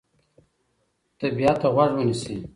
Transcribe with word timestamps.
طبیعت 1.19 1.57
ته 1.61 1.67
غوږ 1.73 1.91
ونیسئ. 1.95 2.35